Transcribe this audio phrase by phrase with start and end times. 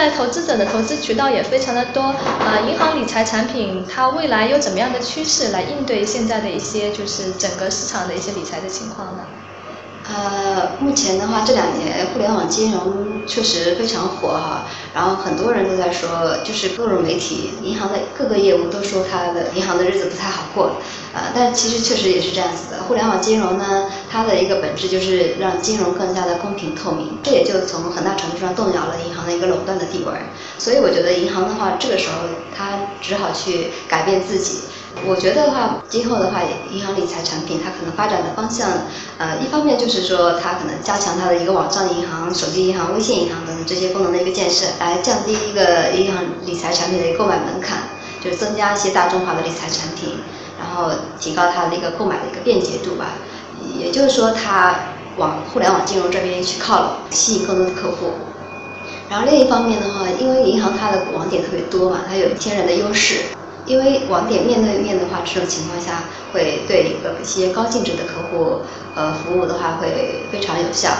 [0.00, 9.26] 在投资者的投资渠道也非常的多，啊，银行理财产品它未来有怎么样的趋势来应对现在的一些就是整个市场的一些理财的情况呢？
[10.12, 20.72] 呃，目前的话，这两年互联网金融确实非常火哈，然后很多人都在说，就是各种媒体，银行的各个业务都说它的银行的日子不太好过，
[21.14, 22.82] 呃，但其实确实也是这样子的。
[22.82, 30.12] 互联网金融呢，它的一个本质就是让金融更加的公平透明，这也就从很大程度上动摇了银行的一个垄断的地位。
[30.58, 34.58] 所以我觉得银行的话，这个时候它只好去改变自己。
[35.06, 38.68] 我觉得的话，今后的话，银行理财产品它可能发展的方向，
[39.18, 47.78] 呃，一方面就是说它可能加强它的一个网上银行、手机银行、微信银行等等这些功能的一个建设，来降低一个银行理财产品的一个购买门槛，
[48.22, 50.18] 就是增加一些大众化的理财产品，
[50.58, 53.14] 然后提高它的一个购买的一个便捷度吧。
[53.78, 54.74] 也就是说，它
[55.16, 58.10] 往互联网金融这边去靠拢，吸引更多的客户。
[59.08, 63.20] 然后另一方面的话，因为银行它的网点特别多嘛，它有天然的优势。
[63.70, 68.62] 因为网点面对面的话，这种情况下会对一个一些高净值的客户，
[68.96, 70.90] 呃，服务的话会非常有效，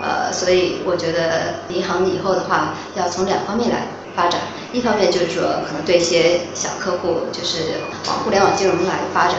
[0.00, 4.40] 呃，所以我觉得银行以后的话要从两方面来发展，
[4.72, 7.76] 一方面就是说可能对一些小客户就是
[8.08, 9.36] 往互联网金融来发展，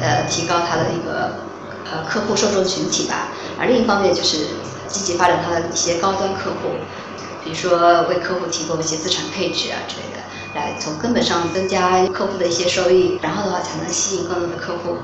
[0.00, 1.38] 呃，提高它的一个
[1.86, 3.28] 呃客户受众群体吧，
[3.60, 4.38] 而另一方面就是
[4.88, 6.74] 积极发展它的一些高端客户，
[7.44, 10.24] 比如说为客户提供一些资产配置啊之类的。
[10.54, 14.98] 来从根本上增加客户的一些收益，然后的话才能吸引更多的客户。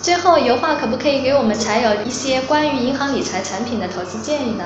[0.00, 4.64] 最后，油画可不可以给我们才有一些关于银行理财产品的投资建议呢？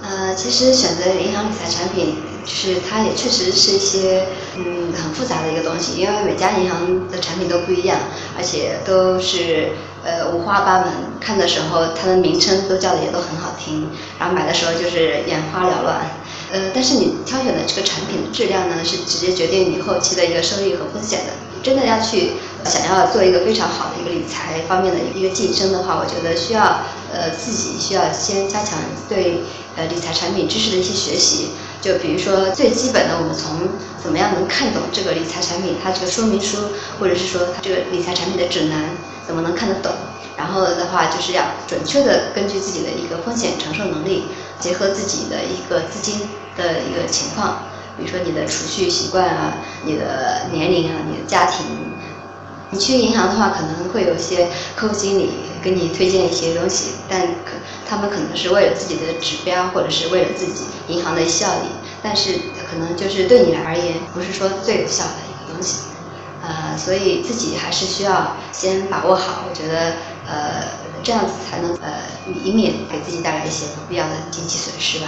[0.00, 4.26] 呃，其实选择银行理财产品，就是它也确实是一些
[4.56, 4.92] 嗯。
[4.94, 7.98] 很复杂的一个东西，因为每家银行的产品都不一样，
[8.38, 9.70] 而且都是
[10.04, 16.08] 呃五花八门，看的时候它的名称都叫的也都很好听，然后买的时候就是眼花缭乱。
[16.52, 21.32] 呃，但是你挑选的这个产品的质量呢，是直接决定你后期的一个收益和风险的。
[21.62, 26.80] 真的要去想要做一个非常好的一个理财方面的一个晋升的话，我觉得需要
[27.12, 28.78] 呃自己需要先加强
[29.08, 29.40] 对
[29.76, 31.48] 呃理财产品知识的一些学习。
[31.84, 33.68] 就比如说最基本的，我们从
[34.02, 36.56] 怎么样能看懂这个理财产品，它这个说明书，
[36.98, 38.88] 或者是说它这个理财产品的指南，
[39.26, 39.92] 怎么能看得懂？
[40.34, 44.24] 然后的话，就是要准确的根据自己的一个风险承受能力，
[44.58, 46.20] 结合自己的一个资金
[46.56, 47.58] 的一个情况，
[47.98, 49.52] 比如说你的储蓄习惯啊，
[49.84, 51.66] 你的年龄啊，你的家庭，
[52.74, 55.30] 你去银行的话，可能会有些客户经理
[55.62, 57.52] 给你推荐一些东西，但可
[57.88, 61.68] 他们可能是为了自己的指标，或者是为了自己银行的效益，
[62.02, 62.32] 但是
[62.68, 65.82] 可能就是对你而言，不是说最有效的一个东西。
[66.42, 69.92] 呃，所以自己还是需要先把握好，我觉得
[70.26, 70.66] 呃
[71.04, 75.06] 这样子才能呃以免给自己带来一些不必要的经济损失吧。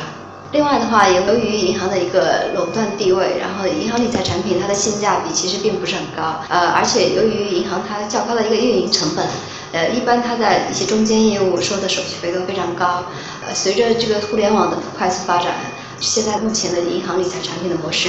[0.56, 9.28] 另外的话，由于银行的一个垄断地位，然后银行理财产品它的性价比其实并不是很高，呃，而且由于银行它较高的一个运营成本，
[9.72, 13.04] 呃，一般它在一些中间业务收的手续费都非常高。
[13.46, 15.56] 呃，随着这个互联网的快速发展，
[16.00, 18.08] 现在目前的银行理财产品的模式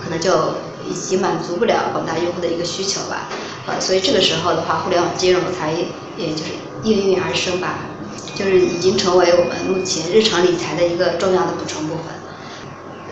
[0.00, 0.54] 可能就。
[0.88, 3.28] 已经满足不了广大用户的一个需求吧，
[3.66, 5.70] 呃，所以这个时候的话，互联网金融才
[6.16, 7.80] 也就是应运而生吧，
[8.34, 12.04] 就是已经成为我们目前日常理财的一个重要的补充部分。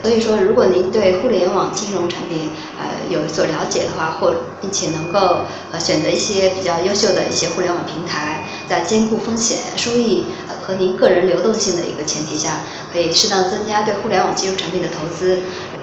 [0.03, 5.41] 所以说，如果您对互联网金融产品呃有所了解的话，或并且能够
[5.73, 10.27] 呃选择一些比较优秀的一些互联网平台，在兼顾风险、收益
[10.63, 12.61] 和您个人流动性的一个前提下，
[12.93, 15.41] 可以适当增加对互联网金融产品的投资。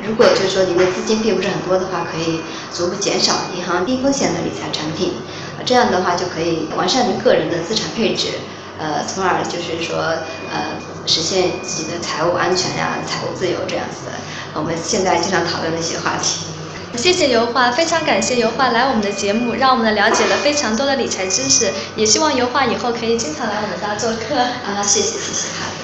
[0.07, 2.39] 如果就是说您的资金并不是很多的话，可以
[2.73, 5.15] 逐步减少银行低风险的理财产品，
[5.65, 8.27] 这样的话就可以完善您个人的资产配置，
[8.83, 9.95] 呃，从而就是说
[10.51, 14.11] 呃实现自己的财务安全呀、财务自由这样子的。
[14.53, 16.47] 我们现在经常讨论的一些话题。
[16.97, 24.35] 谢谢油画，非常感谢油画来我们的节目，让我们了解了非常多的理财知识，也希望油画以后可以经常来我们家做客。
[24.37, 25.82] 啊，谢谢谢谢，好的。